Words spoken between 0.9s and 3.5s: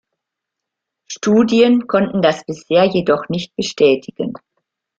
Studien konnten das bisher jedoch